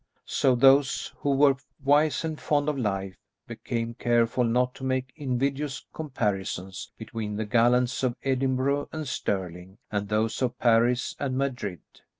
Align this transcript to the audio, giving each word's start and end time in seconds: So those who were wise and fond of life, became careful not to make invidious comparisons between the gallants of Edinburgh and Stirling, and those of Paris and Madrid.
So 0.25 0.55
those 0.55 1.13
who 1.17 1.35
were 1.35 1.57
wise 1.85 2.25
and 2.25 2.41
fond 2.41 2.67
of 2.69 2.75
life, 2.75 3.17
became 3.45 3.93
careful 3.93 4.43
not 4.43 4.73
to 4.73 4.83
make 4.83 5.13
invidious 5.15 5.85
comparisons 5.93 6.91
between 6.97 7.35
the 7.35 7.45
gallants 7.45 8.01
of 8.01 8.15
Edinburgh 8.23 8.89
and 8.91 9.07
Stirling, 9.07 9.77
and 9.91 10.09
those 10.09 10.41
of 10.41 10.57
Paris 10.57 11.15
and 11.19 11.37
Madrid. 11.37 11.81